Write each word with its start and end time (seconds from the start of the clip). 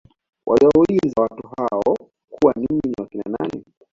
Waliwauliza 0.45 1.21
watu 1.21 1.47
hao 1.57 1.97
kuwa 2.29 2.53
ninyi 2.57 2.79
ni 2.85 2.93
wakina 2.99 3.23
nani 3.39 3.63